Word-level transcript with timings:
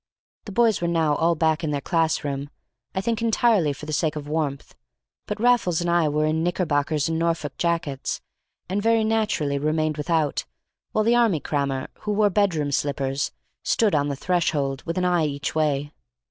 The 0.45 0.51
boys 0.51 0.81
were 0.81 0.87
now 0.87 1.13
all 1.13 1.35
back 1.35 1.63
in 1.63 1.69
their 1.69 1.79
class 1.79 2.23
room, 2.23 2.49
I 2.95 3.01
think 3.01 3.21
entirely 3.21 3.71
for 3.71 3.85
the 3.85 3.93
sake 3.93 4.15
of 4.15 4.27
warmth; 4.27 4.73
but 5.27 5.39
Raffles 5.39 5.79
and 5.79 5.91
I 5.91 6.09
were 6.09 6.25
in 6.25 6.41
knickerbockers 6.41 7.07
and 7.07 7.19
Norfolk 7.19 7.55
jackets, 7.59 8.19
and 8.67 8.81
very 8.81 9.03
naturally 9.03 9.59
remained 9.59 9.97
without, 9.97 10.45
while 10.91 11.03
the 11.03 11.13
army 11.15 11.39
crammer 11.39 11.87
(who 11.99 12.13
wore 12.13 12.31
bedroom 12.31 12.71
slippers) 12.71 13.31
stood 13.61 13.93
on 13.93 14.07
the 14.07 14.15
threshold, 14.15 14.81
with 14.87 14.97
an 14.97 15.05
eye 15.05 15.27
each 15.27 15.53
way. 15.53 15.91